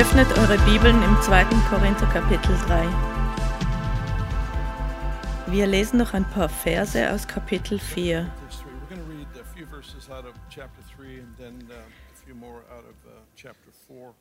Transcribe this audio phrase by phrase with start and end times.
[0.00, 1.44] Öffnet eure Bibeln im 2.
[1.68, 2.88] Korinther Kapitel 3.
[5.48, 8.22] Wir lesen noch ein paar Verse aus Kapitel 4.
[8.22, 12.24] We're going to read a few verses out of chapter 3 and then uh, a
[12.24, 14.14] few more out of uh, chapter 4.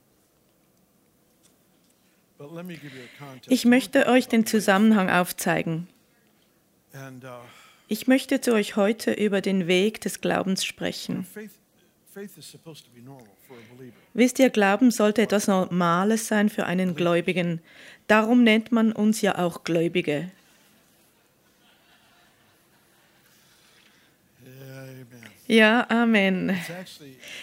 [2.37, 3.49] But let me give you a context.
[3.49, 5.87] Ich möchte euch den Zusammenhang aufzeigen.
[7.87, 11.25] Ich möchte zu euch heute über den Weg des Glaubens sprechen.
[14.13, 17.61] Wisst ihr, Glauben sollte etwas Normales sein für einen Gläubigen.
[18.07, 20.31] Darum nennt man uns ja auch Gläubige.
[25.47, 26.55] Ja, Amen.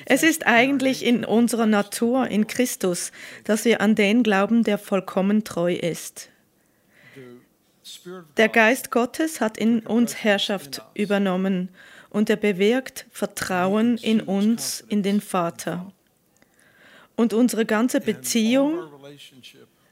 [0.05, 3.11] Es ist eigentlich in unserer Natur, in Christus,
[3.43, 6.29] dass wir an den glauben, der vollkommen treu ist.
[8.37, 11.71] Der Geist Gottes hat in uns Herrschaft übernommen
[12.17, 15.93] und er bewirkt Vertrauen in uns, in den Vater.
[17.15, 18.79] Und unsere ganze Beziehung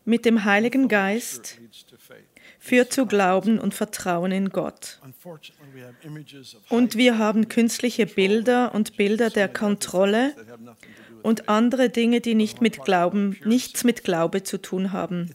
[0.06, 1.60] mit dem Heiligen Geist
[2.58, 5.00] führt zu Glauben und Vertrauen in Gott.
[6.70, 10.32] Und wir haben künstliche Bilder und Bilder der Kontrolle
[11.22, 15.28] und andere Dinge, die nicht mit Glauben, nichts mit Glaube zu tun haben.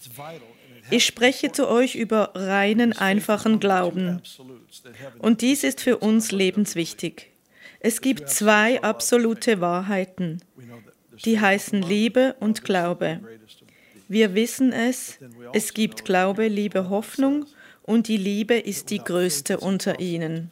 [0.91, 4.21] Ich spreche zu euch über reinen, einfachen Glauben.
[5.19, 7.31] Und dies ist für uns lebenswichtig.
[7.79, 10.41] Es gibt zwei absolute Wahrheiten,
[11.25, 13.19] die heißen Liebe und Glaube.
[14.07, 15.19] Wir wissen es,
[15.53, 17.45] es gibt Glaube, Liebe, Hoffnung
[17.83, 20.51] und die Liebe ist die größte unter ihnen.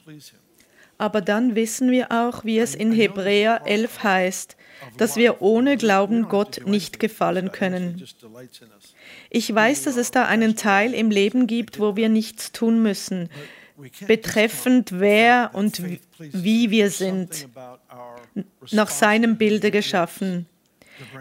[0.97, 4.57] Aber dann wissen wir auch, wie es in Hebräer 11 heißt,
[4.97, 8.03] dass wir ohne Glauben Gott nicht gefallen können.
[9.29, 13.29] Ich weiß, dass es da einen Teil im Leben gibt, wo wir nichts tun müssen,
[14.07, 15.81] betreffend wer und
[16.19, 17.47] wie- wir sind,
[18.71, 20.45] nach seinem Bilde geschaffen.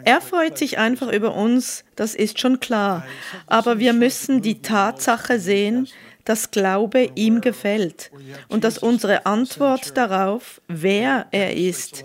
[0.05, 3.05] Er freut sich einfach über uns, das ist schon klar.
[3.47, 5.87] Aber wir müssen die Tatsache sehen,
[6.25, 8.11] dass Glaube ihm gefällt
[8.49, 12.05] und dass unsere Antwort darauf, wer er ist,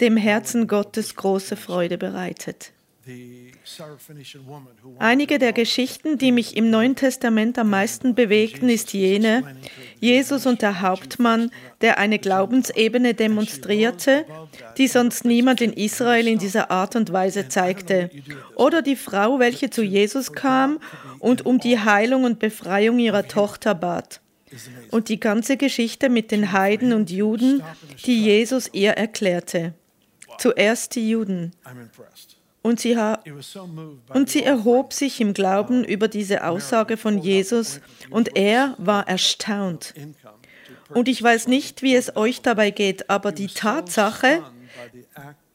[0.00, 2.72] dem Herzen Gottes große Freude bereitet.
[4.98, 9.56] Einige der Geschichten, die mich im Neuen Testament am meisten bewegten, ist jene,
[10.00, 11.50] Jesus und der Hauptmann,
[11.82, 14.26] der eine Glaubensebene demonstrierte,
[14.76, 18.10] die sonst niemand in Israel in dieser Art und Weise zeigte.
[18.56, 20.80] Oder die Frau, welche zu Jesus kam
[21.20, 24.20] und um die Heilung und Befreiung ihrer Tochter bat.
[24.90, 27.62] Und die ganze Geschichte mit den Heiden und Juden,
[28.04, 29.74] die Jesus ihr erklärte.
[30.38, 31.52] Zuerst die Juden.
[32.66, 32.96] Und sie,
[34.08, 39.94] und sie erhob sich im Glauben über diese Aussage von Jesus und er war erstaunt.
[40.88, 44.42] Und ich weiß nicht, wie es euch dabei geht, aber die Tatsache,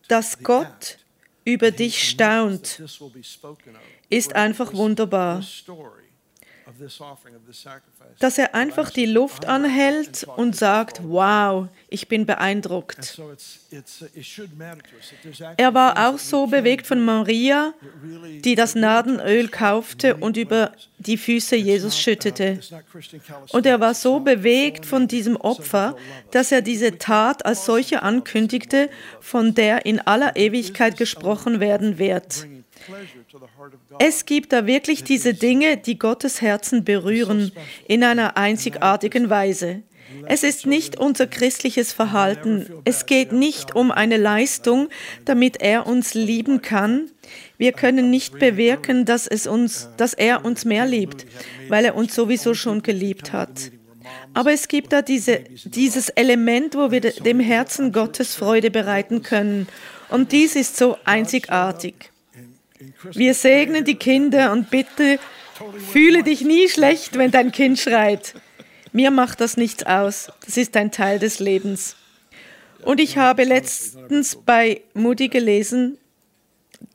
[0.08, 1.00] dass Gott
[1.44, 2.82] über dich staunt,
[4.10, 5.44] ist einfach wunderbar.
[8.20, 13.20] Dass er einfach die Luft anhält und sagt, wow, ich bin beeindruckt.
[15.58, 17.74] Er war auch so bewegt von Maria,
[18.44, 22.60] die das Nadenöl kaufte und über die Füße Jesus schüttete.
[22.70, 23.22] not Christian
[23.52, 25.96] Und er war so bewegt von diesem Opfer,
[26.32, 28.90] dass er diese Tat als solche ankündigte,
[29.20, 32.46] von der in aller Ewigkeit gesprochen werden wird.
[34.00, 37.52] Es gibt da wirklich diese Dinge, die Gottes Herzen berühren,
[37.88, 39.84] in einer einzigartigen Weise.
[40.28, 42.68] Es ist nicht unser christliches Verhalten.
[42.84, 44.90] Es geht nicht um eine Leistung,
[45.24, 47.10] damit er uns lieben kann.
[47.58, 51.26] Wir können nicht bewirken, dass, es uns, dass er uns mehr liebt,
[51.70, 53.72] weil er uns sowieso schon geliebt hat.
[54.34, 59.22] Aber es gibt da diese, dieses Element, wo wir de- dem Herzen Gottes Freude bereiten
[59.24, 59.68] können.
[60.10, 62.11] Und dies ist so einzigartig.
[63.14, 65.20] Wir segnen die Kinder und bitte
[65.92, 68.36] fühle dich nie schlecht, wenn dein Kind schreit.
[68.94, 70.32] Mir macht das nichts aus.
[70.46, 71.96] Das ist ein Teil des Lebens.
[72.84, 75.98] Und ich habe letztens bei Moody gelesen,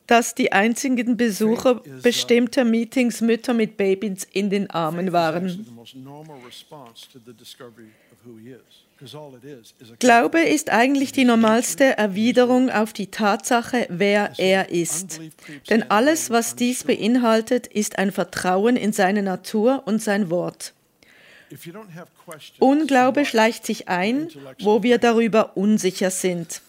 [0.07, 5.67] dass die einzigen Besucher bestimmter Meetings Mütter mit Babys in den Armen waren.
[9.99, 15.21] Glaube ist eigentlich die normalste Erwiderung auf die Tatsache, wer er ist.
[15.69, 20.73] Denn alles, was dies beinhaltet, ist ein Vertrauen in seine Natur und sein Wort.
[22.59, 24.29] Unglaube schleicht sich ein,
[24.61, 26.63] wo wir darüber unsicher sind.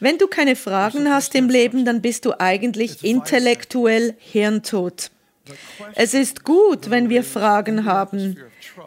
[0.00, 5.10] Wenn du keine Fragen hast im Leben, dann bist du eigentlich intellektuell hirntot.
[5.94, 8.36] Es ist gut, wenn wir Fragen haben.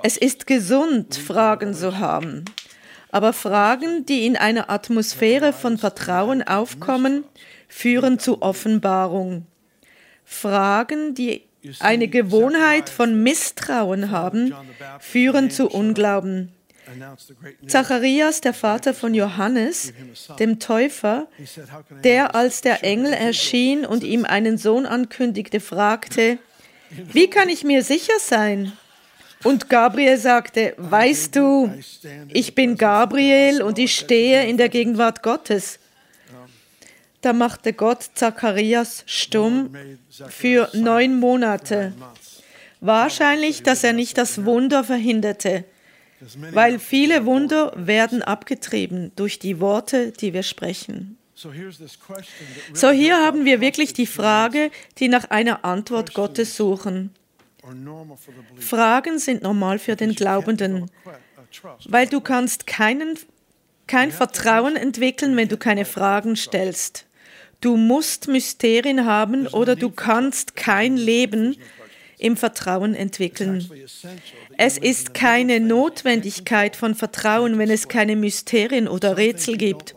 [0.01, 2.45] Es ist gesund, Fragen zu haben.
[3.13, 7.23] Aber Fragen, die in einer Atmosphäre von Vertrauen aufkommen,
[7.67, 9.45] führen zu Offenbarung.
[10.25, 11.43] Fragen, die
[11.79, 14.55] eine Gewohnheit von Misstrauen haben,
[14.99, 16.53] führen zu Unglauben.
[17.67, 19.93] Zacharias, der Vater von Johannes,
[20.39, 21.27] dem Täufer,
[22.03, 26.39] der als der Engel erschien und ihm einen Sohn ankündigte, fragte,
[26.89, 28.73] wie kann ich mir sicher sein?
[29.43, 31.73] Und Gabriel sagte, weißt du,
[32.29, 35.79] ich bin Gabriel und ich stehe in der Gegenwart Gottes.
[37.21, 39.75] Da machte Gott Zacharias stumm
[40.29, 41.93] für neun Monate.
[42.81, 45.63] Wahrscheinlich, dass er nicht das Wunder verhinderte,
[46.51, 51.17] weil viele Wunder werden abgetrieben durch die Worte, die wir sprechen.
[52.73, 54.69] So hier haben wir wirklich die Frage,
[54.99, 57.11] die nach einer Antwort Gottes suchen.
[58.59, 60.91] Fragen sind normal für den Glaubenden,
[61.85, 63.17] weil du kannst keinen,
[63.87, 67.05] kein Vertrauen entwickeln, wenn du keine Fragen stellst.
[67.61, 71.55] Du musst Mysterien haben oder du kannst kein Leben
[72.17, 73.69] im Vertrauen entwickeln.
[74.57, 79.95] Es ist keine Notwendigkeit von Vertrauen, wenn es keine Mysterien oder Rätsel gibt.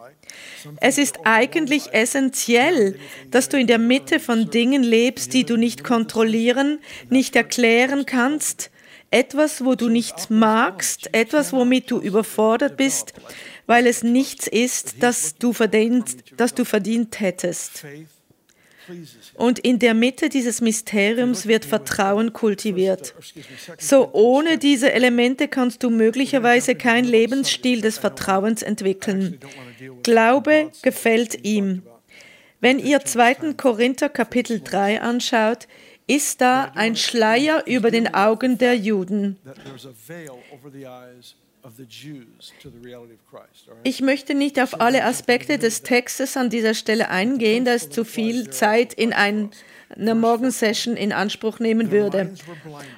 [0.81, 2.99] Es ist eigentlich essentiell,
[3.31, 6.79] dass du in der Mitte von Dingen lebst, die du nicht kontrollieren,
[7.09, 8.71] nicht erklären kannst,
[9.11, 13.15] etwas, wo du nicht magst, etwas, womit du überfordert bist,
[13.67, 17.85] weil es nichts ist, das du verdient, das du verdient hättest.
[19.35, 23.15] Und in der Mitte dieses Mysteriums wird Vertrauen kultiviert.
[23.79, 29.39] So ohne diese Elemente kannst du möglicherweise kein Lebensstil des Vertrauens entwickeln.
[30.03, 31.83] Glaube gefällt ihm.
[32.61, 33.55] Wenn ihr 2.
[33.55, 35.69] Korinther Kapitel 3 anschaut,
[36.07, 39.39] ist da ein Schleier über den Augen der Juden.
[43.83, 48.05] Ich möchte nicht auf alle Aspekte des Textes an dieser Stelle eingehen, da es zu
[48.05, 49.51] viel Zeit in ein,
[49.89, 52.35] einer Morgensession in Anspruch nehmen würde.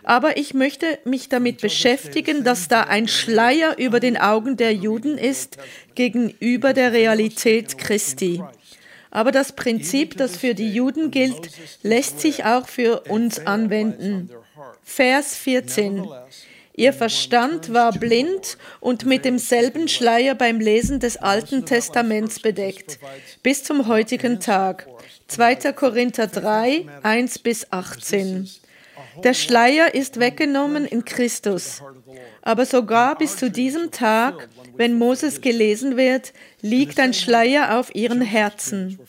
[0.03, 5.17] Aber ich möchte mich damit beschäftigen, dass da ein Schleier über den Augen der Juden
[5.17, 5.57] ist
[5.95, 8.43] gegenüber der Realität Christi.
[9.11, 11.51] Aber das Prinzip, das für die Juden gilt,
[11.83, 14.31] lässt sich auch für uns anwenden.
[14.83, 16.07] Vers 14.
[16.79, 23.01] Ihr Verstand war blind und mit demselben Schleier beim Lesen des Alten Testaments bedeckt,
[23.43, 24.87] bis zum heutigen Tag.
[25.27, 25.73] 2.
[25.73, 28.49] Korinther 3, 1 bis 18.
[29.25, 31.83] Der Schleier ist weggenommen in Christus.
[32.43, 38.21] Aber sogar bis zu diesem Tag, wenn Moses gelesen wird, liegt ein Schleier auf ihren
[38.21, 39.01] Herzen.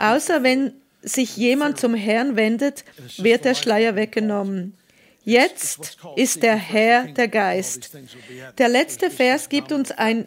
[0.00, 0.72] Außer wenn
[1.02, 2.84] sich jemand zum Herrn wendet,
[3.18, 4.74] wird der Schleier weggenommen.
[5.28, 7.90] Jetzt ist der Herr der Geist.
[8.56, 10.26] Der letzte Vers gibt uns eine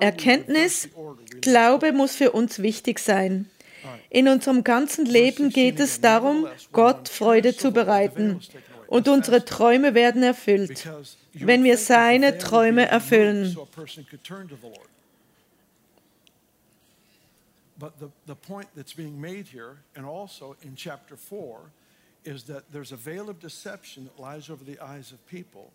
[0.00, 0.88] Erkenntnis.
[1.40, 3.50] Glaube muss für uns wichtig sein.
[4.10, 8.38] In unserem ganzen Leben geht es darum, Gott Freude zu bereiten.
[8.86, 10.88] Und unsere Träume werden erfüllt,
[11.32, 13.56] wenn wir seine Träume erfüllen.
[17.76, 21.72] But the, the point that's being made here, and also in chapter 4,
[22.24, 25.70] is that there's a veil of deception that lies over the eyes of people.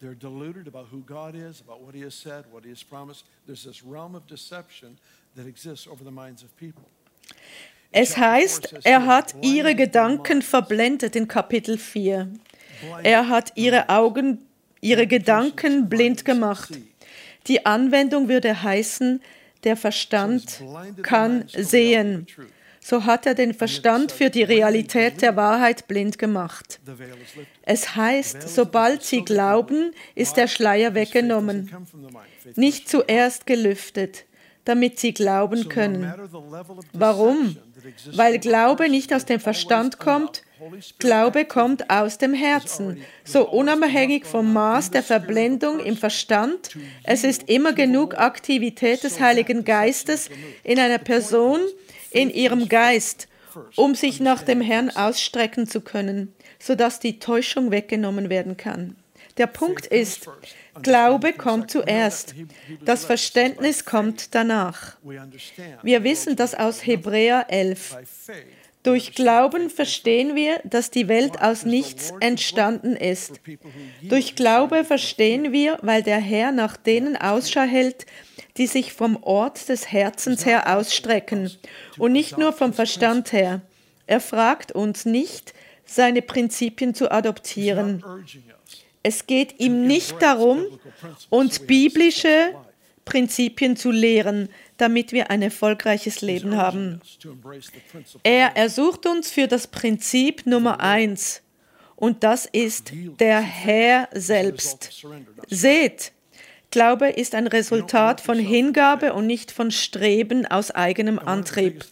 [0.00, 3.24] They're deluded about who God is, about what He has said, what He has promised.
[3.46, 4.98] There's this realm of deception
[5.36, 6.84] that exists over the minds of people.
[7.92, 12.28] Es heißt, er hat ihre Gedanken verblendet in Kapitel 4.
[13.02, 14.38] Er hat ihre Augen,
[14.80, 16.72] ihre Gedanken blind gemacht.
[17.46, 19.20] Die Anwendung würde heißen,
[19.64, 20.62] der Verstand
[21.02, 22.26] kann sehen
[22.82, 26.80] so hat er den Verstand für die Realität der Wahrheit blind gemacht.
[27.62, 31.70] Es heißt, sobald sie glauben, ist der Schleier weggenommen,
[32.56, 34.24] nicht zuerst gelüftet,
[34.64, 36.12] damit sie glauben können.
[36.92, 37.56] Warum?
[38.12, 40.42] Weil Glaube nicht aus dem Verstand kommt,
[40.98, 43.02] Glaube kommt aus dem Herzen.
[43.24, 49.64] So unabhängig vom Maß der Verblendung im Verstand, es ist immer genug Aktivität des Heiligen
[49.64, 50.30] Geistes
[50.62, 51.60] in einer Person,
[52.12, 53.28] in ihrem Geist,
[53.76, 58.96] um sich nach dem Herrn ausstrecken zu können, sodass die Täuschung weggenommen werden kann.
[59.38, 60.28] Der Punkt ist,
[60.82, 62.34] Glaube kommt zuerst,
[62.84, 64.96] das Verständnis kommt danach.
[65.82, 67.96] Wir wissen das aus Hebräer 11.
[68.82, 73.40] Durch Glauben verstehen wir, dass die Welt aus nichts entstanden ist.
[74.02, 78.06] Durch Glaube verstehen wir, weil der Herr nach denen Ausschau hält,
[78.56, 81.50] die sich vom Ort des Herzens her ausstrecken
[81.98, 83.60] und nicht nur vom Verstand her.
[84.06, 88.04] Er fragt uns nicht, seine Prinzipien zu adoptieren.
[89.02, 90.64] Es geht ihm nicht darum,
[91.28, 92.54] uns biblische
[93.04, 94.48] Prinzipien zu lehren.
[94.82, 97.00] Damit wir ein erfolgreiches He's Leben haben.
[98.24, 101.42] Er ersucht uns für das Prinzip Nummer eins.
[101.94, 105.06] Und das ist der Herr selbst.
[105.48, 106.12] Seht,
[106.72, 111.84] Glaube ist ein Resultat von Hingabe und nicht von Streben aus eigenem Antrieb.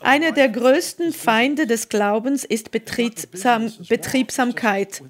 [0.00, 5.02] Einer der größten Feinde des Glaubens ist Betriebsam Betriebsamkeit.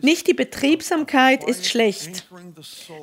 [0.00, 2.26] Nicht die Betriebsamkeit ist schlecht.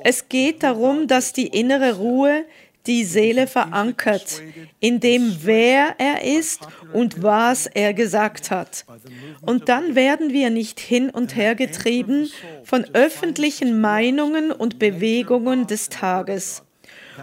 [0.02, 2.44] Es geht darum, dass die innere Ruhe
[2.86, 4.42] die Seele verankert,
[4.80, 6.60] in dem wer er ist
[6.92, 8.84] und was er gesagt hat.
[9.42, 12.30] Und dann werden wir nicht hin und her getrieben
[12.64, 16.62] von öffentlichen Meinungen und Bewegungen des Tages.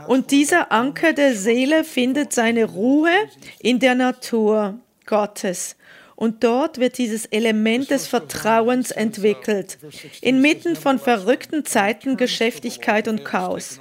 [0.07, 3.11] Und dieser Anker der Seele findet seine Ruhe
[3.59, 5.75] in der Natur Gottes.
[6.15, 9.77] Und dort wird dieses Element des Vertrauens entwickelt,
[10.21, 13.79] inmitten von verrückten Zeiten, Geschäftigkeit und Chaos.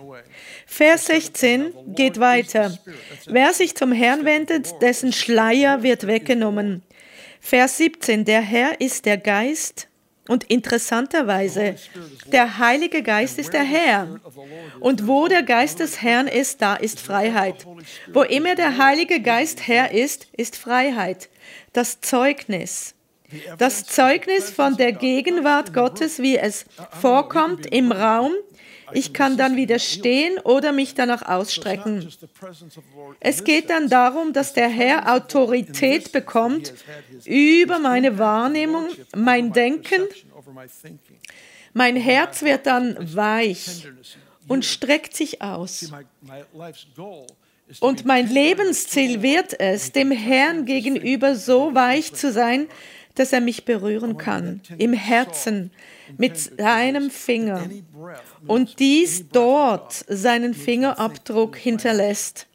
[0.66, 2.76] Vers 16 geht weiter.
[3.26, 6.82] Wer sich zum Herrn wendet, dessen Schleier wird weggenommen.
[7.40, 9.88] Vers 17, der Herr ist der Geist
[10.28, 11.76] und interessanterweise,
[12.26, 14.20] der Heilige Geist ist der Herr.
[14.80, 17.66] Und wo der Geist des Herrn ist, da ist Freiheit.
[18.12, 21.28] Wo immer der Heilige Geist Herr ist, ist Freiheit.
[21.72, 22.94] Das Zeugnis.
[23.58, 26.64] Das Zeugnis von der Gegenwart Gottes, wie es
[27.00, 28.32] vorkommt im Raum,
[28.92, 32.08] ich kann dann widerstehen oder mich danach ausstrecken.
[33.20, 36.72] Es geht dann darum, dass der Herr Autorität bekommt
[37.24, 40.02] über meine Wahrnehmung, mein Denken.
[41.72, 43.86] Mein Herz wird dann weich
[44.48, 45.90] und streckt sich aus.
[47.80, 52.68] Und mein Lebensziel wird es, dem Herrn gegenüber so weich zu sein,
[53.16, 55.72] dass er mich berühren kann, im Herzen,
[56.16, 57.68] mit seinem Finger.
[58.46, 62.46] Und dies dort seinen Fingerabdruck hinterlässt.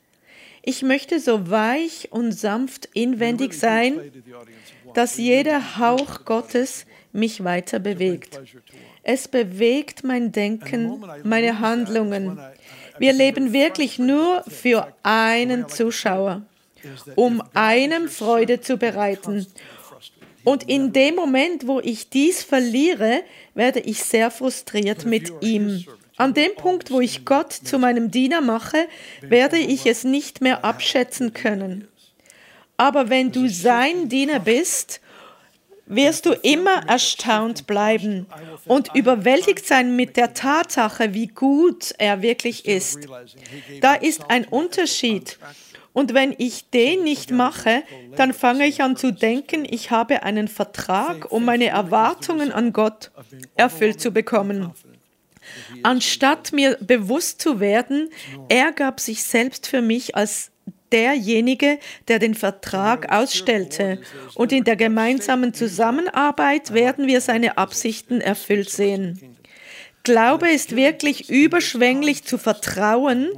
[0.63, 3.99] Ich möchte so weich und sanft inwendig sein,
[4.93, 8.39] dass jeder Hauch Gottes mich weiter bewegt.
[9.03, 12.39] Es bewegt mein Denken, meine Handlungen.
[12.99, 16.43] Wir leben wirklich nur für einen Zuschauer,
[17.15, 19.47] um einem Freude zu bereiten.
[20.43, 25.85] Und in dem Moment, wo ich dies verliere, werde ich sehr frustriert mit ihm.
[26.17, 28.87] An dem Punkt, wo ich Gott zu meinem Diener mache,
[29.21, 31.87] werde ich es nicht mehr abschätzen können.
[32.77, 35.01] Aber wenn du sein Diener bist,
[35.91, 38.25] wirst du immer erstaunt bleiben
[38.65, 43.07] und überwältigt sein mit der Tatsache, wie gut er wirklich ist.
[43.81, 45.37] Da ist ein Unterschied.
[45.93, 47.83] Und wenn ich den nicht mache,
[48.15, 53.11] dann fange ich an zu denken, ich habe einen Vertrag, um meine Erwartungen an Gott
[53.55, 54.71] erfüllt zu bekommen.
[55.83, 58.09] Anstatt mir bewusst zu werden,
[58.47, 60.51] er gab sich selbst für mich als
[60.91, 63.99] derjenige, der den Vertrag ausstellte.
[64.35, 69.37] Und in der gemeinsamen Zusammenarbeit werden wir seine Absichten erfüllt sehen.
[70.03, 73.29] Glaube ist wirklich überschwänglich zu vertrauen,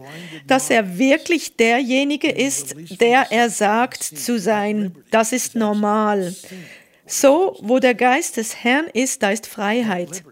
[0.47, 4.95] dass er wirklich derjenige ist, der er sagt zu sein.
[5.11, 6.33] Das ist normal.
[7.05, 10.23] So, wo der Geist des Herrn ist, da ist Freiheit.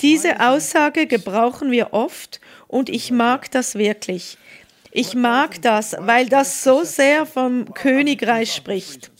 [0.00, 4.38] Diese Aussage gebrauchen wir oft und ich mag das wirklich.
[4.92, 9.10] Ich mag das, weil das so sehr vom Königreich spricht.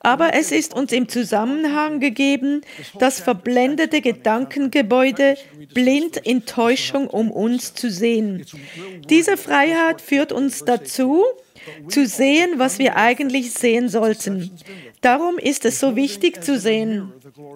[0.00, 2.60] Aber es ist uns im Zusammenhang gegeben,
[2.98, 5.36] das verblendete Gedankengebäude
[5.72, 8.44] blind in Täuschung um uns zu sehen.
[9.08, 11.24] Diese Freiheit führt uns dazu,
[11.88, 14.50] zu sehen, was wir eigentlich sehen sollten.
[15.00, 17.10] Darum ist es so wichtig zu sehen.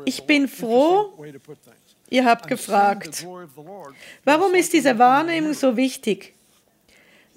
[0.06, 1.12] Ich bin froh,
[2.08, 3.26] ihr habt gefragt,
[4.24, 6.32] warum ist diese Wahrnehmung so wichtig?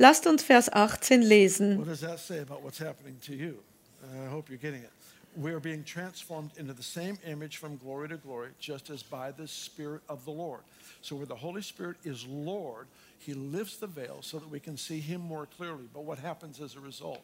[0.01, 1.77] Lasst uns Vers 18 lesen.
[1.77, 3.59] What does that say about what's happening to you?
[4.01, 4.89] Uh, I hope you're getting it.
[5.35, 9.31] We are being transformed into the same image from glory to glory, just as by
[9.31, 10.61] the Spirit of the Lord.
[11.03, 12.87] So, where the Holy Spirit is Lord,
[13.19, 15.87] He lifts the veil so that we can see Him more clearly.
[15.93, 17.21] But what happens as a result?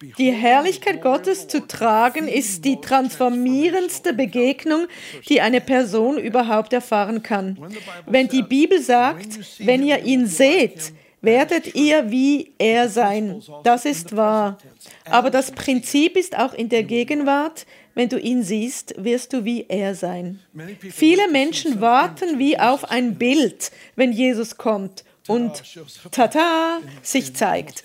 [0.00, 4.86] Die Herrlichkeit Gottes zu tragen ist die transformierendste Begegnung,
[5.28, 7.58] die eine Person überhaupt erfahren kann.
[8.06, 13.42] Wenn die Bibel sagt, wenn ihr ihn seht, werdet ihr wie er sein.
[13.64, 14.58] Das ist wahr.
[15.04, 19.64] Aber das Prinzip ist auch in der Gegenwart, wenn du ihn siehst, wirst du wie
[19.68, 20.40] er sein.
[20.78, 25.62] Viele Menschen warten wie auf ein Bild, wenn Jesus kommt und
[26.10, 27.84] tata sich zeigt,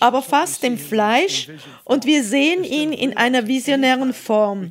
[0.00, 1.48] aber fast im Fleisch
[1.84, 4.70] und wir sehen ihn in einer visionären Form.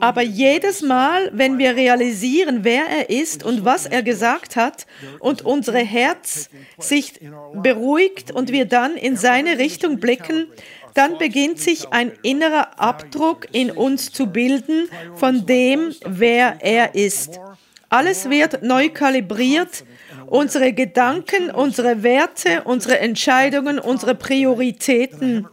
[0.00, 4.86] Aber jedes Mal, wenn wir realisieren, wer er ist und was er gesagt hat
[5.20, 7.20] und unsere Herz sich
[7.54, 10.48] beruhigt und wir dann in seine Richtung blicken,
[10.94, 17.40] dann beginnt sich ein innerer Abdruck in uns zu bilden von dem, wer er ist.
[17.88, 19.84] Alles wird neu kalibriert.
[20.26, 25.46] Unsere Gedanken, unsere Werte, unsere Entscheidungen, unsere Prioritäten.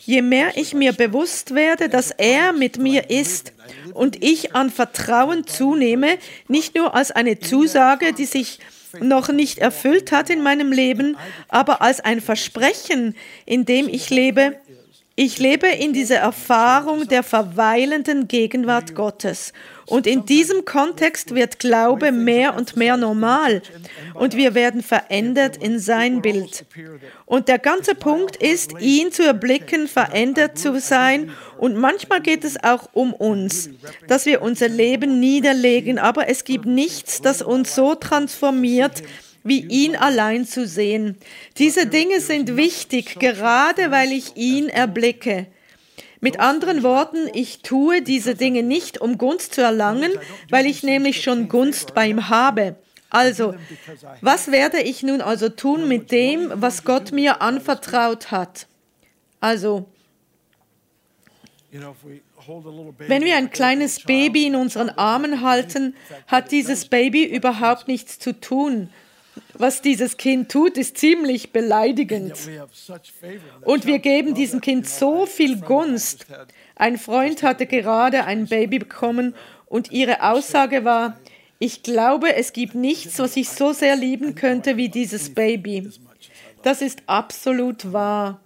[0.00, 3.52] Je mehr ich mir bewusst werde, dass er mit mir ist
[3.94, 6.18] und ich an Vertrauen zunehme,
[6.48, 8.60] nicht nur als eine Zusage, die sich
[9.00, 11.16] noch nicht erfüllt hat in meinem Leben,
[11.48, 14.56] aber als ein Versprechen, in dem ich lebe,
[15.18, 19.54] ich lebe in dieser Erfahrung der verweilenden Gegenwart Gottes.
[19.86, 23.62] Und in diesem Kontext wird Glaube mehr und mehr normal
[24.14, 26.66] und wir werden verändert in sein Bild.
[27.24, 31.30] Und der ganze Punkt ist, ihn zu erblicken, verändert zu sein.
[31.56, 33.70] Und manchmal geht es auch um uns,
[34.08, 39.02] dass wir unser Leben niederlegen, aber es gibt nichts, das uns so transformiert,
[39.46, 41.16] wie ihn allein zu sehen.
[41.58, 45.46] Diese Dinge sind wichtig, gerade weil ich ihn erblicke.
[46.20, 50.10] Mit anderen Worten, ich tue diese Dinge nicht, um Gunst zu erlangen,
[50.50, 52.76] weil ich nämlich schon Gunst bei ihm habe.
[53.10, 53.54] Also,
[54.20, 58.66] was werde ich nun also tun mit dem, was Gott mir anvertraut hat?
[59.40, 59.86] Also,
[62.98, 65.94] wenn wir ein kleines Baby in unseren Armen halten,
[66.26, 68.88] hat dieses Baby überhaupt nichts zu tun
[69.54, 72.34] was dieses Kind tut, ist ziemlich beleidigend.
[73.62, 76.26] Und wir geben diesem Kind so viel Gunst.
[76.74, 79.34] Ein Freund hatte gerade ein Baby bekommen
[79.66, 81.18] und ihre Aussage war,
[81.58, 85.90] ich glaube, es gibt nichts, was ich so sehr lieben könnte wie dieses Baby.
[86.62, 88.40] Das ist absolut wahr.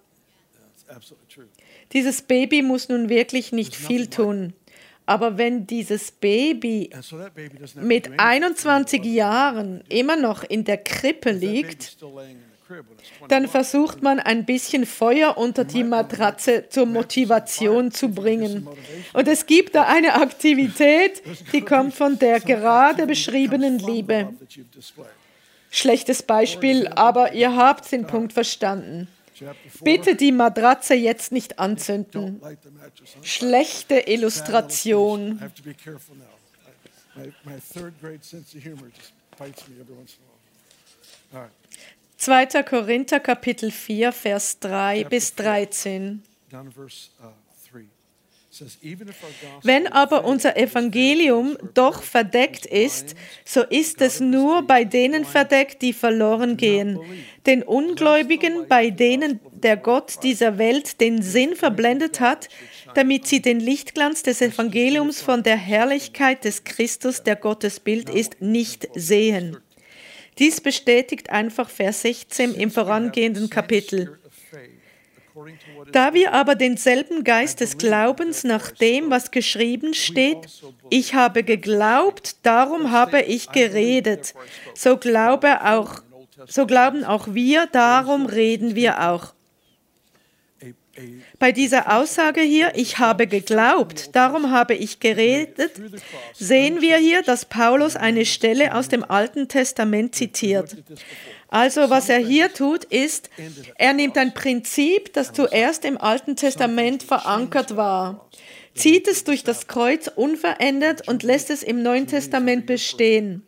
[1.91, 4.53] Dieses Baby muss nun wirklich nicht viel tun.
[5.11, 6.89] Aber wenn dieses Baby
[7.75, 11.97] mit 21 Jahren immer noch in der Krippe liegt,
[13.27, 18.69] dann versucht man ein bisschen Feuer unter die Matratze zur Motivation zu bringen.
[19.11, 21.21] Und es gibt da eine Aktivität,
[21.51, 24.29] die kommt von der gerade beschriebenen Liebe.
[25.69, 29.09] Schlechtes Beispiel, aber ihr habt den Punkt verstanden.
[29.83, 32.41] Bitte die Matratze jetzt nicht anzünden.
[33.23, 35.39] Schlechte Illustration.
[42.17, 42.45] 2.
[42.63, 46.23] Korinther Kapitel 4, Vers 3 bis 13.
[49.63, 55.93] Wenn aber unser Evangelium doch verdeckt ist, so ist es nur bei denen verdeckt, die
[55.93, 56.99] verloren gehen,
[57.45, 62.49] den Ungläubigen, bei denen der Gott dieser Welt den Sinn verblendet hat,
[62.93, 68.41] damit sie den Lichtglanz des Evangeliums von der Herrlichkeit des Christus, der Gottes Bild ist,
[68.41, 69.57] nicht sehen.
[70.39, 74.20] Dies bestätigt einfach Vers 16 im vorangehenden Kapitel.
[75.91, 80.47] Da wir aber denselben Geist des Glaubens nach dem, was geschrieben steht,
[80.89, 84.33] ich habe geglaubt, darum habe ich geredet,
[84.73, 86.01] so, glaube auch,
[86.47, 89.33] so glauben auch wir, darum reden wir auch.
[91.39, 95.71] Bei dieser Aussage hier, ich habe geglaubt, darum habe ich geredet,
[96.33, 100.77] sehen wir hier, dass Paulus eine Stelle aus dem Alten Testament zitiert.
[101.47, 103.29] Also was er hier tut, ist,
[103.75, 108.29] er nimmt ein Prinzip, das zuerst im Alten Testament verankert war,
[108.73, 113.45] zieht es durch das Kreuz unverändert und lässt es im Neuen Testament bestehen.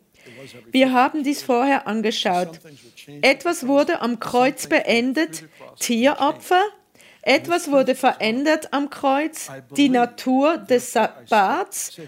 [0.70, 2.60] Wir haben dies vorher angeschaut.
[3.22, 5.44] Etwas wurde am Kreuz beendet,
[5.78, 6.62] Tieropfer,
[7.26, 11.98] etwas wurde verändert am Kreuz, die Natur des Sabbats,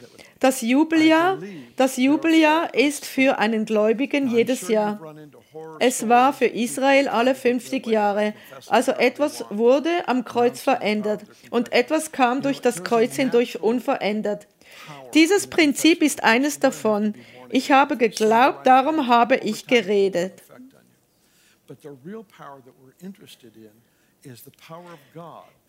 [0.41, 1.39] das Jubeljahr.
[1.77, 5.01] Das Jubeljahr ist für einen Gläubigen jedes Jahr.
[5.81, 8.35] Es war für Israel alle 50 Jahre.
[8.69, 14.47] Also etwas wurde am Kreuz verändert und etwas kam durch das Kreuz hindurch unverändert.
[15.15, 17.15] Dieses Prinzip ist eines davon.
[17.49, 20.43] Ich habe geglaubt, darum habe ich geredet.
[21.67, 23.71] But the real power that we're interested in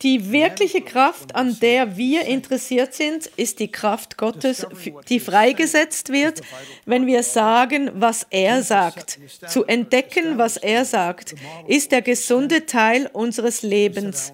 [0.02, 4.66] die wirkliche Kraft, an der wir interessiert sind, ist die Kraft Gottes,
[5.08, 6.40] die freigesetzt wird,
[6.86, 9.18] wenn wir sagen, was er sagt.
[9.48, 11.34] Zu entdecken, was er sagt,
[11.66, 14.32] ist der gesunde Teil unseres Lebens.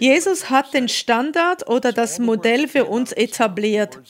[0.00, 4.00] Jesus hat den Standard oder das Modell für uns etabliert.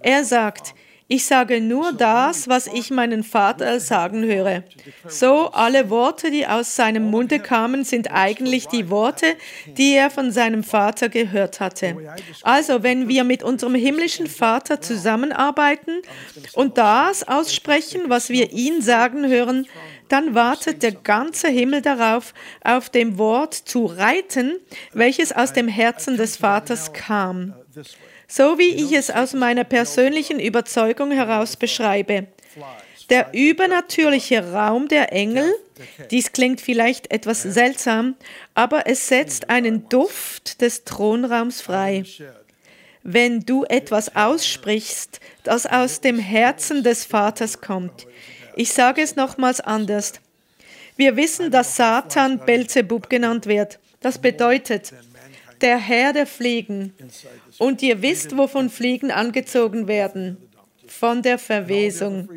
[0.00, 0.74] Er sagt,
[1.14, 4.64] Ich sage nur das, was ich meinen Vater sagen höre.
[5.06, 10.32] So, alle Worte, die aus seinem Munde kamen, sind eigentlich die Worte, die er von
[10.32, 11.98] seinem Vater gehört hatte.
[12.40, 16.00] Also, wenn wir mit unserem himmlischen Vater zusammenarbeiten
[16.54, 19.66] und das aussprechen, was wir ihn sagen hören,
[20.08, 22.32] dann wartet der ganze Himmel darauf,
[22.64, 24.54] auf dem Wort zu reiten,
[24.94, 27.52] welches aus dem Herzen des Vaters kam
[28.32, 32.28] so wie ich es aus meiner persönlichen Überzeugung heraus beschreibe.
[33.10, 35.54] Der übernatürliche Raum der Engel,
[36.10, 38.14] dies klingt vielleicht etwas seltsam,
[38.54, 42.04] aber es setzt einen Duft des Thronraums frei.
[43.02, 48.06] Wenn du etwas aussprichst, das aus dem Herzen des Vaters kommt.
[48.56, 50.14] Ich sage es nochmals anders.
[50.96, 53.78] Wir wissen, dass Satan Belzebub genannt wird.
[54.00, 54.94] Das bedeutet,
[55.62, 56.92] der Herr der Fliegen.
[57.58, 60.36] Und ihr wisst, wovon Fliegen angezogen werden.
[60.86, 62.28] Von der Verwesung.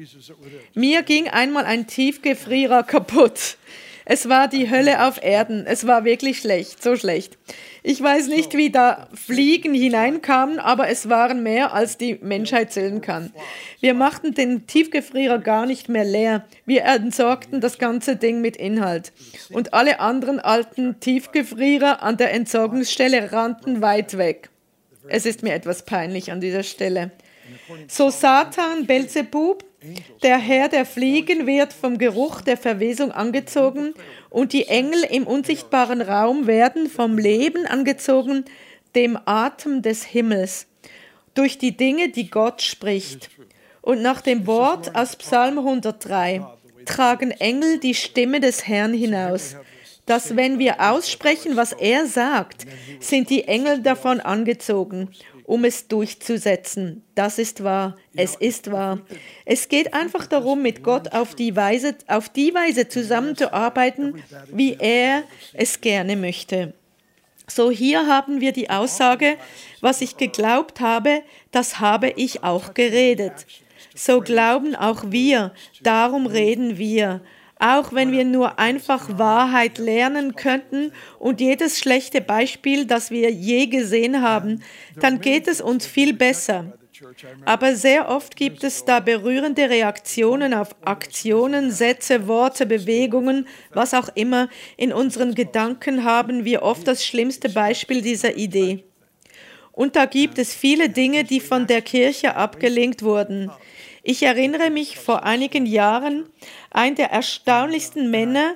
[0.73, 3.57] Mir ging einmal ein Tiefgefrierer kaputt.
[4.05, 5.65] Es war die Hölle auf Erden.
[5.65, 7.37] Es war wirklich schlecht, so schlecht.
[7.81, 13.01] Ich weiß nicht, wie da Fliegen hineinkamen, aber es waren mehr, als die Menschheit zählen
[13.01, 13.33] kann.
[13.79, 16.45] Wir machten den Tiefgefrierer gar nicht mehr leer.
[16.65, 19.11] Wir entsorgten das ganze Ding mit Inhalt.
[19.49, 24.49] Und alle anderen alten Tiefgefrierer an der Entsorgungsstelle rannten weit weg.
[25.07, 27.11] Es ist mir etwas peinlich an dieser Stelle.
[27.87, 29.63] So Satan, Belzebub,
[30.23, 33.93] der Herr der Fliegen wird vom Geruch der Verwesung angezogen
[34.29, 38.45] und die Engel im unsichtbaren Raum werden vom Leben angezogen,
[38.95, 40.67] dem Atem des Himmels,
[41.33, 43.29] durch die Dinge, die Gott spricht.
[43.81, 46.45] Und nach dem Wort aus Psalm 103
[46.85, 49.55] tragen Engel die Stimme des Herrn hinaus,
[50.05, 52.65] dass wenn wir aussprechen, was er sagt,
[52.99, 55.09] sind die Engel davon angezogen
[55.45, 57.03] um es durchzusetzen.
[57.13, 57.95] Das ist wahr.
[58.15, 58.99] Es ist wahr.
[59.45, 65.23] Es geht einfach darum, mit Gott auf die Weise, auf die Weise zusammenzuarbeiten, wie er
[65.53, 66.73] es gerne möchte.
[67.47, 69.37] So hier haben wir die Aussage,
[69.79, 73.45] was ich geglaubt habe, das habe ich auch geredet.
[73.93, 75.53] So glauben auch wir,
[75.83, 77.21] darum reden wir.
[77.57, 83.67] Auch wenn wir nur einfach Wahrheit lernen könnten und jedes schlechte Beispiel, das wir je
[83.67, 84.61] gesehen haben,
[84.99, 86.73] dann geht es uns viel besser.
[87.45, 94.09] Aber sehr oft gibt es da berührende Reaktionen auf Aktionen, Sätze, Worte, Bewegungen, was auch
[94.15, 94.49] immer.
[94.77, 98.83] In unseren Gedanken haben wir oft das schlimmste Beispiel dieser Idee.
[99.71, 103.51] Und da gibt es viele Dinge, die von der Kirche abgelenkt wurden.
[104.07, 106.27] Ich erinnere mich vor einigen Jahren,
[106.69, 108.53] ein der erstaunlichsten Männer,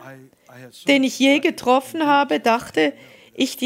[0.88, 2.94] den ich je getroffen habe, dachte,
[3.34, 3.58] ich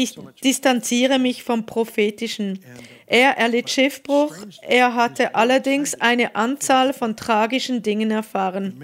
[0.42, 2.58] distanziere mich vom Prophetischen.
[3.06, 8.82] Er erlitt Schiffbruch, er hatte allerdings eine Anzahl von tragischen Dingen erfahren.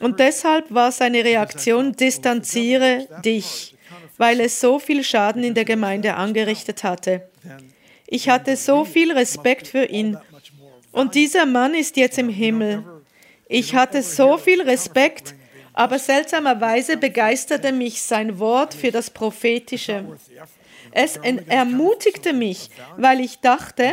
[0.00, 3.76] Und deshalb war seine Reaktion, distanziere dich,
[4.18, 7.28] weil es so viel Schaden in der Gemeinde angerichtet hatte.
[8.08, 10.16] Ich hatte so viel Respekt für ihn
[10.96, 12.82] und dieser Mann ist jetzt im Himmel.
[13.48, 15.34] Ich hatte so viel Respekt,
[15.74, 20.06] aber seltsamerweise begeisterte mich sein Wort für das Prophetische.
[20.92, 23.92] Es ermutigte mich, weil ich dachte,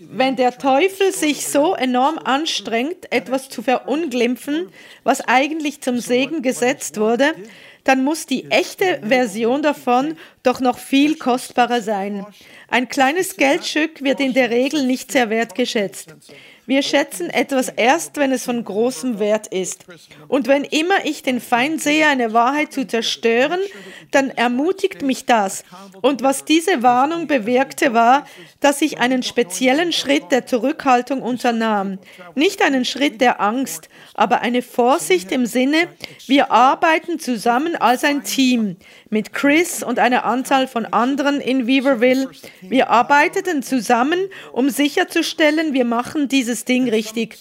[0.00, 4.72] wenn der Teufel sich so enorm anstrengt, etwas zu verunglimpfen,
[5.04, 7.34] was eigentlich zum Segen gesetzt wurde,
[7.84, 12.26] dann muss die echte Version davon doch noch viel kostbarer sein.
[12.68, 16.14] Ein kleines Geldstück wird in der Regel nicht sehr wertgeschätzt.
[16.70, 19.86] Wir schätzen etwas erst, wenn es von großem Wert ist.
[20.28, 23.58] Und wenn immer ich den Feind sehe, eine Wahrheit zu zerstören,
[24.12, 25.64] dann ermutigt mich das.
[26.00, 28.24] Und was diese Warnung bewirkte, war,
[28.60, 31.98] dass ich einen speziellen Schritt der Zurückhaltung unternahm.
[32.36, 35.88] Nicht einen Schritt der Angst, aber eine Vorsicht im Sinne,
[36.28, 38.76] wir arbeiten zusammen als ein Team
[39.10, 42.30] mit Chris und einer Anzahl von anderen in Weaverville.
[42.62, 44.18] Wir arbeiteten zusammen,
[44.52, 47.38] um sicherzustellen, wir machen dieses Ding richtig.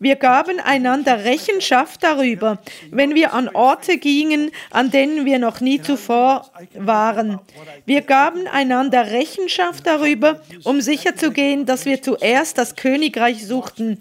[0.00, 2.58] Wir gaben einander Rechenschaft darüber,
[2.90, 7.38] wenn wir an Orte gingen, an denen wir noch nie zuvor waren.
[7.86, 14.00] Wir gaben einander Rechenschaft darüber, um sicherzugehen, dass wir zuerst das Königreich suchten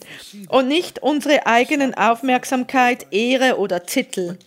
[0.50, 4.38] und nicht unsere eigenen Aufmerksamkeit, Ehre oder Titel.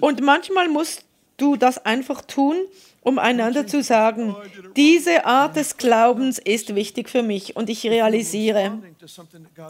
[0.00, 0.98] Und manchmal muss
[1.40, 2.56] du das einfach tun,
[3.02, 4.36] um einander zu sagen,
[4.76, 8.78] diese Art des Glaubens ist wichtig für mich und ich realisiere,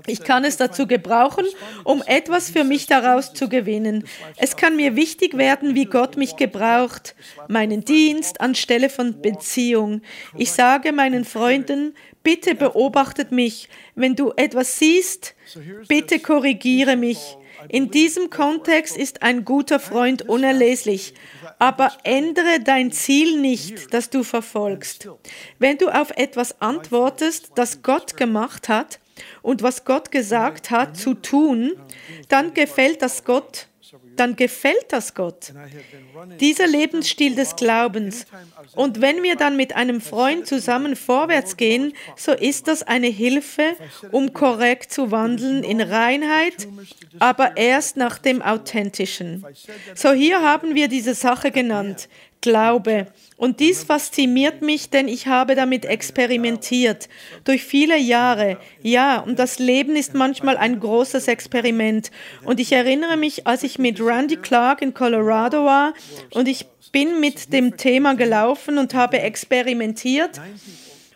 [0.06, 1.46] ich kann es dazu gebrauchen,
[1.84, 4.04] um etwas für mich daraus zu gewinnen.
[4.36, 7.14] Es kann mir wichtig werden, wie Gott mich gebraucht,
[7.46, 10.02] meinen Dienst anstelle von Beziehung.
[10.36, 13.68] Ich sage meinen Freunden, bitte beobachtet mich.
[13.94, 15.36] Wenn du etwas siehst,
[15.86, 17.36] bitte korrigiere mich.
[17.68, 21.14] In diesem Kontext ist ein guter Freund unerleslich.
[21.58, 25.08] Aber ändere dein Ziel nicht, das du verfolgst.
[25.58, 29.00] Wenn du auf etwas antwortest, das Gott gemacht hat
[29.42, 31.72] und was Gott gesagt hat zu tun,
[32.28, 33.66] dann gefällt das Gott
[34.16, 35.52] dann gefällt das Gott.
[36.40, 38.26] Dieser Lebensstil des Glaubens.
[38.74, 43.74] Und wenn wir dann mit einem Freund zusammen vorwärts gehen, so ist das eine Hilfe,
[44.10, 46.68] um korrekt zu wandeln in Reinheit,
[47.18, 49.44] aber erst nach dem Authentischen.
[49.94, 52.08] So hier haben wir diese Sache genannt.
[52.40, 53.06] Glaube.
[53.36, 57.08] Und dies fasziniert mich, denn ich habe damit experimentiert.
[57.44, 58.58] Durch viele Jahre.
[58.82, 62.10] Ja, und das Leben ist manchmal ein großes Experiment.
[62.44, 65.94] Und ich erinnere mich, als ich mit Randy Clark in Colorado war
[66.32, 70.40] und ich bin mit dem Thema gelaufen und habe experimentiert.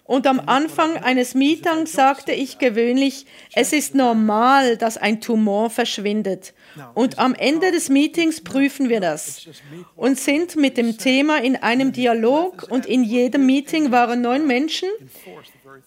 [0.06, 6.52] Und am Anfang eines Meetings sagte ich gewöhnlich, es ist normal, dass ein Tumor verschwindet.
[6.92, 9.48] Und am Ende des Meetings prüfen wir das
[9.96, 14.90] und sind mit dem Thema in einem Dialog und in jedem Meeting waren neun Menschen,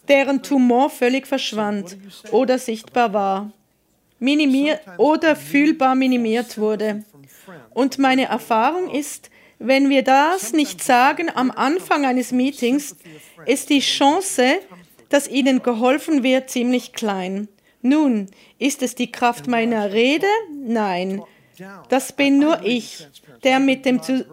[0.08, 1.96] deren Tumor völlig verschwand
[2.32, 3.52] oder sichtbar war,
[4.18, 7.04] minimiert oder fühlbar minimiert wurde.
[7.72, 12.96] Und meine Erfahrung ist, wenn wir das nicht sagen am Anfang eines Meetings,
[13.46, 14.58] ist die Chance,
[15.08, 17.48] dass ihnen geholfen wird, ziemlich klein.
[17.82, 18.26] Nun,
[18.58, 20.26] ist es die Kraft meiner Rede?
[20.64, 21.22] Nein.
[21.88, 23.06] Das bin nur ich,
[23.42, 24.24] der mit dem zu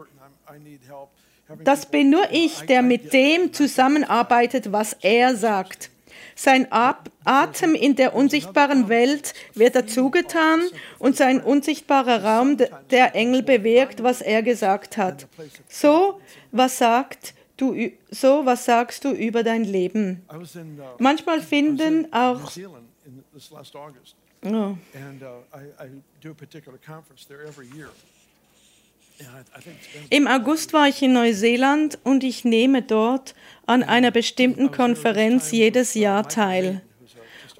[1.64, 5.92] das bin nur ich, der mit dem zusammenarbeitet, was er sagt.
[6.36, 10.62] Sein Atem in der unsichtbaren Welt wird dazugetan
[11.00, 12.58] und sein unsichtbarer Raum
[12.91, 15.28] der Engel bewirkt, was er gesagt hat.
[15.69, 16.19] So,
[16.52, 20.24] was sagt du, so was sagst du über dein Leben?
[21.00, 22.52] Manchmal finden auch.
[24.48, 24.78] Oh.
[24.93, 25.89] And uh, I, I
[26.21, 27.89] do a particular conference there every year.
[30.10, 35.93] Im August war ich in Neuseeland und ich nehme dort an einer bestimmten Konferenz jedes
[35.93, 36.82] Jahr teil.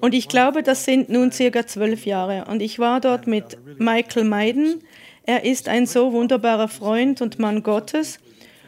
[0.00, 2.44] Und ich glaube, das sind nun circa zwölf Jahre.
[2.46, 4.82] Und ich war dort mit Michael Maiden.
[5.24, 8.18] Er ist ein so wunderbarer Freund und Mann Gottes.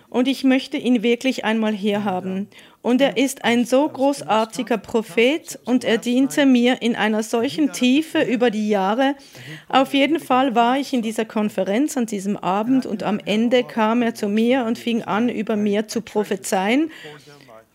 [0.09, 2.49] Und ich möchte ihn wirklich einmal hier haben.
[2.81, 8.23] Und er ist ein so großartiger Prophet und er diente mir in einer solchen Tiefe
[8.23, 9.17] über die Jahre.
[9.69, 14.03] Auf jeden Fall war ich in dieser Konferenz an diesem Abend und am Ende kam
[14.03, 16.91] er zu mir und fing an, über mir zu prophezeien.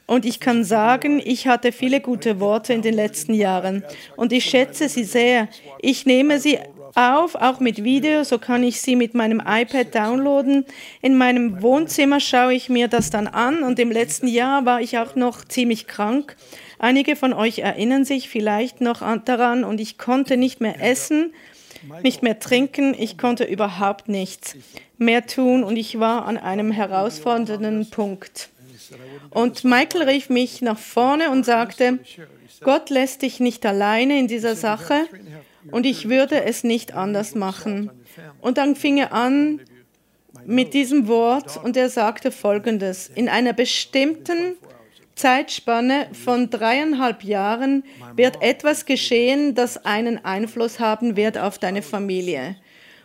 [0.06, 3.84] Und ich kann sagen, ich hatte viele gute Worte in den letzten Jahren
[4.18, 5.48] und ich schätze sie sehr.
[5.80, 6.60] Ich nehme sie
[6.96, 10.66] auf, auch mit Video, so kann ich sie mit meinem iPad downloaden.
[11.02, 14.98] In meinem Wohnzimmer schaue ich mir das dann an und im letzten Jahr war ich
[14.98, 16.36] auch noch ziemlich krank.
[16.80, 21.34] Einige von euch erinnern sich vielleicht noch daran und ich konnte nicht mehr essen,
[22.02, 24.56] nicht mehr trinken, ich konnte überhaupt nichts
[24.98, 28.50] mehr tun und ich war an einem herausfordernden Punkt.
[29.30, 32.00] Und Michael rief mich nach vorne und sagte,
[32.62, 35.08] Gott lässt dich nicht alleine in dieser Sache
[35.72, 37.92] und ich würde es nicht anders machen.
[38.42, 39.62] Und dann fing er an
[40.46, 44.56] mit diesem Wort und er sagte folgendes, in einer bestimmten
[45.16, 47.84] Zeitspanne von dreieinhalb Jahren
[48.16, 52.56] wird etwas geschehen, das einen Einfluss haben wird auf deine Familie.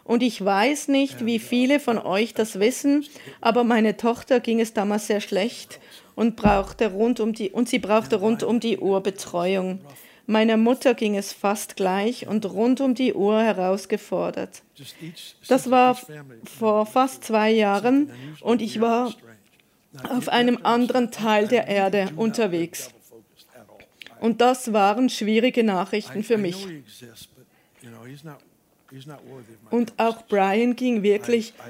[0.04, 3.04] Und ich weiß nicht, wie viele von euch das wissen,
[3.42, 5.80] aber meine Tochter ging es damals sehr schlecht
[6.14, 9.80] und brauchte rund um die und sie brauchte rund um die Uhr Betreuung.
[10.30, 14.62] Meiner Mutter ging es fast gleich und rund um die Uhr herausgefordert.
[15.48, 15.98] Das war
[16.44, 18.12] vor fast zwei Jahren
[18.42, 19.14] und ich war
[20.06, 22.90] auf einem anderen Teil der Erde unterwegs.
[24.20, 26.66] Und das waren schwierige Nachrichten für mich.
[29.70, 31.54] Und auch Brian ging wirklich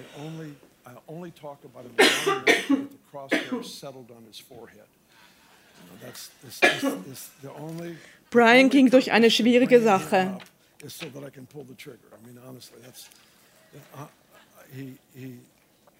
[8.31, 10.39] Brian ging durch eine schwierige Sache.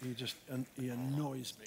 [0.01, 0.37] He just
[0.77, 1.67] he annoys me.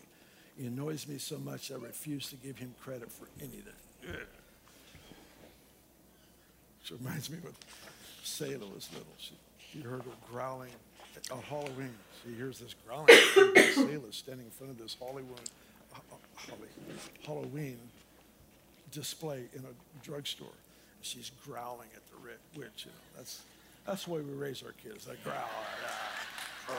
[0.57, 3.73] He annoys me so much I refuse to give him credit for anything.
[6.79, 7.53] Which reminds me when
[8.23, 9.13] Selah was little.
[9.17, 9.33] She,
[9.71, 10.71] she heard her growling.
[11.31, 11.93] on Halloween,
[12.23, 13.07] she hears this growling.
[13.73, 15.49] Sailor standing in front of this Hollywood,
[16.35, 16.69] Holly,
[17.25, 17.77] Halloween
[18.91, 20.53] display in a drugstore.
[21.01, 22.85] She's growling at the witch.
[22.85, 23.41] You know, that's
[23.85, 25.05] that's the way we raise our kids.
[25.05, 25.49] They growl.
[26.69, 26.73] Uh,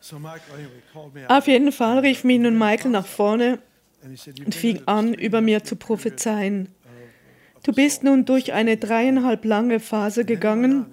[0.00, 3.60] so Michael anyway called me out, Auf jeden Fall rief mich nun Michael nach vorne
[4.02, 6.68] and he said, "You've und fing an, über mir zu prophezeien.
[7.62, 10.86] Du bist assault." nun durch eine dreieinhalb lange Phase gegangen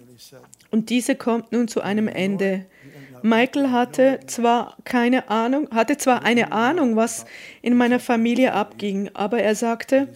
[0.69, 2.65] und diese kommt nun zu einem Ende.
[3.23, 7.25] Michael hatte zwar keine Ahnung, hatte zwar eine Ahnung, was
[7.62, 10.08] in meiner Familie abging, aber er sagte,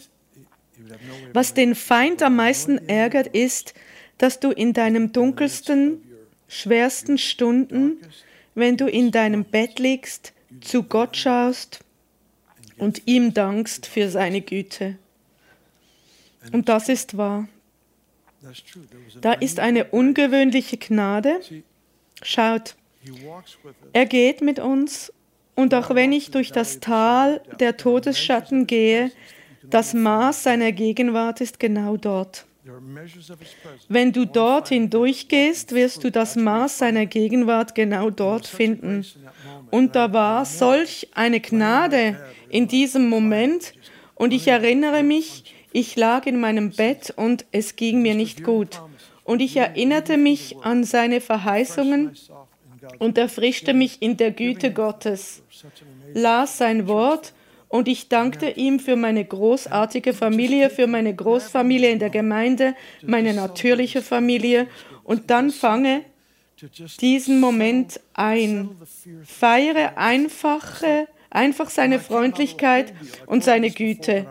[1.34, 3.74] was den Feind am meisten ärgert, ist,
[4.18, 6.04] dass du in deinem dunkelsten,
[6.48, 7.98] schwersten Stunden,
[8.56, 11.80] wenn du in deinem Bett liegst, zu Gott schaust
[12.78, 14.98] und ihm dankst für seine Güte.
[16.52, 17.48] Und das ist wahr.
[19.22, 21.40] Da ist eine ungewöhnliche Gnade.
[22.22, 22.76] Schaut,
[23.94, 25.12] er geht mit uns
[25.56, 29.12] und auch wenn ich durch das Tal der Todesschatten gehe,
[29.64, 32.46] das Maß seiner Gegenwart ist genau dort.
[33.90, 39.06] Wenn du dort hindurchgehst, wirst du das Maß seiner Gegenwart genau dort finden.
[39.70, 42.18] Und da war solch eine Gnade
[42.50, 43.74] in diesem Moment.
[44.16, 48.82] Und ich erinnere mich, ich lag in meinem Bett und es ging mir nicht gut.
[49.26, 52.16] Und ich erinnerte mich an seine Verheißungen
[53.00, 55.44] und erfrischte mich in der Güte Gottes,
[56.14, 57.34] las sein Wort
[57.68, 63.34] und ich dankte ihm für meine großartige Familie, für meine Großfamilie in der Gemeinde, meine
[63.34, 64.68] natürliche Familie
[65.04, 66.04] und dann fange
[67.02, 68.70] diesen Moment ein.
[69.26, 72.94] Feiere einfache, einfach seine Freundlichkeit
[73.26, 74.28] und seine Güte.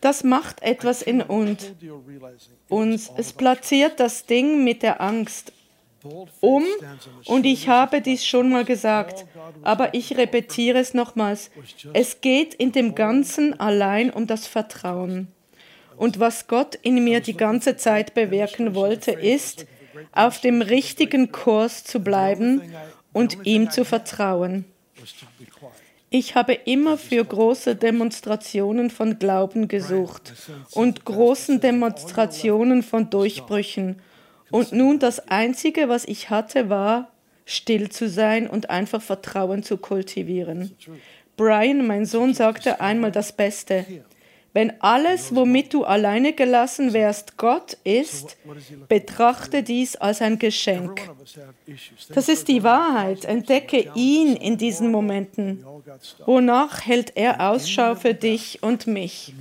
[0.00, 1.72] Das macht etwas in uns.
[2.68, 3.10] uns.
[3.16, 5.52] Es platziert das Ding mit der Angst
[6.40, 6.64] um
[7.26, 9.24] und ich habe dies schon mal gesagt,
[9.62, 11.50] aber ich repetiere es nochmals.
[11.92, 15.28] Es geht in dem Ganzen allein um das Vertrauen.
[15.96, 19.66] Und was Gott in mir die ganze Zeit bewirken wollte, ist,
[20.10, 22.62] auf dem richtigen Kurs zu bleiben
[23.12, 24.64] und ihm zu vertrauen.
[26.10, 30.34] Ich habe immer für große Demonstrationen von Glauben gesucht
[30.72, 34.02] und großen Demonstrationen von Durchbrüchen.
[34.52, 37.10] Und nun das Einzige, was ich hatte, war,
[37.44, 40.76] still zu sein und einfach Vertrauen zu kultivieren.
[41.36, 43.84] Brian, mein Sohn, sagte einmal das Beste.
[44.54, 48.36] Wenn alles, womit du alleine gelassen wärst, Gott ist,
[48.86, 51.00] betrachte dies als ein Geschenk.
[52.14, 53.24] Das ist die Wahrheit.
[53.24, 55.64] Entdecke ihn in diesen Momenten.
[56.26, 59.32] Wonach hält er Ausschau für dich und mich?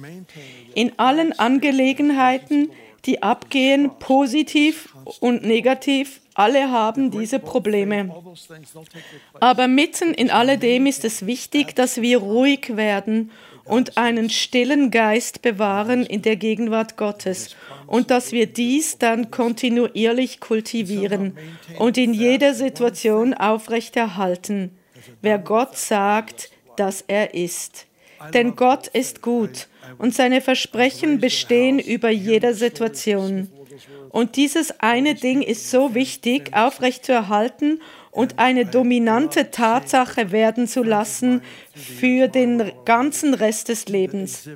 [0.75, 2.71] In allen Angelegenheiten,
[3.05, 8.13] die abgehen, positiv und negativ, alle haben diese Probleme.
[9.39, 13.31] Aber mitten in alledem ist es wichtig, dass wir ruhig werden
[13.65, 17.55] und einen stillen Geist bewahren in der Gegenwart Gottes
[17.87, 21.37] und dass wir dies dann kontinuierlich kultivieren
[21.77, 24.71] und in jeder Situation aufrechterhalten,
[25.21, 27.87] wer Gott sagt, dass er ist.
[28.33, 33.49] Denn Gott ist gut und seine Versprechen bestehen über jeder Situation.
[34.09, 41.41] Und dieses eine Ding ist so wichtig, aufrechtzuerhalten und eine dominante Tatsache werden zu lassen
[41.73, 44.49] für den ganzen Rest des Lebens.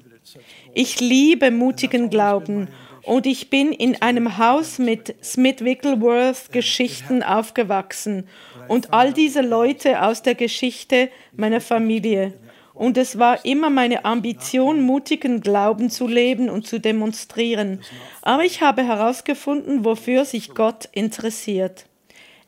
[0.74, 2.68] Ich liebe mutigen Glauben
[3.04, 8.28] und ich bin in einem Haus mit Smith Wigglesworth Geschichten aufgewachsen
[8.68, 12.34] und all diese Leute aus der Geschichte meiner Familie.
[12.76, 17.82] Und es war immer meine Ambition, mutigen Glauben zu leben und zu demonstrieren.
[18.22, 21.86] Aber ich habe herausgefunden, wofür sich Gott interessiert.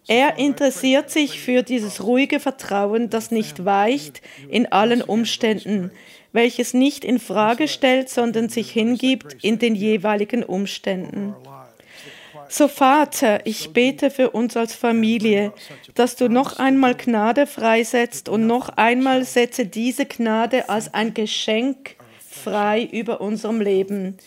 [0.10, 5.92] Er interessiert sich für dieses ruhige Vertrauen, das nicht weicht in allen Umständen,
[6.32, 11.36] welches nicht in Frage stellt, sondern sich hingibt in den jeweiligen Umständen.
[12.49, 15.53] So Vater, ich bete für uns als Familie,
[15.95, 21.95] dass du noch einmal Gnade freisetzt und noch einmal setze diese Gnade als ein Geschenk
[22.19, 24.17] frei über unserem Leben.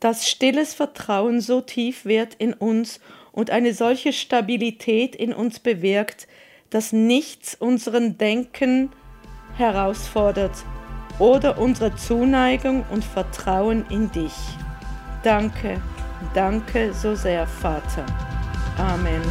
[0.00, 3.00] Dass stilles Vertrauen so tief wird in uns
[3.32, 6.28] und eine solche Stabilität in uns bewirkt,
[6.70, 8.90] dass nichts unseren Denken
[9.56, 10.52] herausfordert
[11.18, 14.34] oder unsere Zuneigung und Vertrauen in dich.
[15.24, 15.80] Danke,
[16.34, 18.04] danke so sehr, Vater.
[18.78, 19.22] Amen.